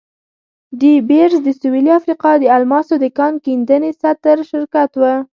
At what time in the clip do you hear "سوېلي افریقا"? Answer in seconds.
1.59-2.31